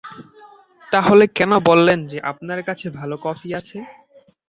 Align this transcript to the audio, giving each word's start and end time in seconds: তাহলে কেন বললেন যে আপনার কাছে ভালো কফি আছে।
তাহলে 0.91 1.23
কেন 1.37 1.51
বললেন 1.69 1.99
যে 2.07 2.17
আপনার 2.31 2.59
কাছে 2.67 2.87
ভালো 2.99 3.15
কফি 3.25 3.49
আছে। 3.59 3.77